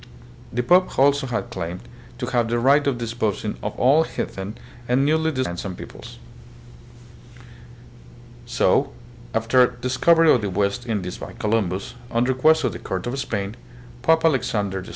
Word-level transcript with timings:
The 0.51 0.63
pope 0.63 0.89
had 0.89 0.99
also 0.99 1.27
claimed 1.27 1.81
to 2.17 2.25
have 2.25 2.49
the 2.49 2.57
right 2.57 2.87
of 2.87 2.97
disposing 2.97 3.55
of 3.61 3.77
all 3.79 4.01
heathen 4.01 4.57
and 4.89 5.05
newly 5.05 5.29
discovered 5.29 5.47
lands 5.49 5.65
and 5.65 5.77
peoples. 5.77 6.17
So, 8.47 8.93
after 9.35 9.67
the 9.67 9.77
discovery 9.77 10.31
of 10.31 10.41
the 10.41 10.49
West 10.49 10.87
Indies 10.87 11.19
by 11.19 11.33
Columbus, 11.33 11.93
on 12.09 12.23
request 12.23 12.63
of 12.63 12.71
the 12.73 12.79
Court 12.79 13.05
of 13.05 13.19
Spain, 13.19 13.55
Pope 14.01 14.25
Alexander 14.25 14.81
VI. 14.81 14.89